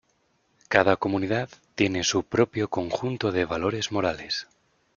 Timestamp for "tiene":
1.75-2.03